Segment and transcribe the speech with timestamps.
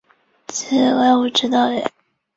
[0.47, 1.91] 此盖古之道也。